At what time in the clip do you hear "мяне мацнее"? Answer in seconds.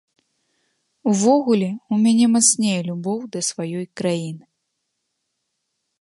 2.07-2.79